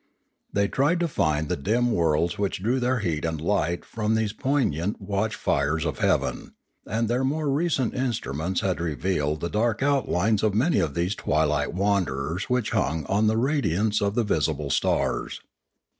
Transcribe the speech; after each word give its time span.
They 0.51 0.67
tried 0.67 0.99
to 1.01 1.07
find 1.07 1.47
the 1.47 1.55
dim 1.55 1.91
worlds 1.91 2.39
which 2.39 2.63
drew 2.63 2.79
their 2.79 3.01
heat 3.01 3.23
and 3.23 3.39
light 3.39 3.85
from 3.85 4.15
these 4.15 4.33
poignant 4.33 4.99
watch 4.99 5.35
fires 5.35 5.85
of 5.85 5.99
heaven; 5.99 6.53
and 6.87 7.07
their 7.07 7.23
more 7.23 7.47
recent 7.51 7.93
instruments 7.93 8.61
had 8.61 8.81
revealed 8.81 9.41
the 9.41 9.47
dark 9.51 9.83
outlines 9.83 10.41
of 10.41 10.55
many 10.55 10.79
of 10.79 10.95
these 10.95 11.13
twilight 11.13 11.75
wanderers 11.75 12.45
which 12.45 12.71
hung 12.71 13.05
on 13.05 13.27
the 13.27 13.37
radiance 13.37 14.01
of 14.01 14.15
the 14.15 14.23
visible 14.23 14.71
stars. 14.71 15.39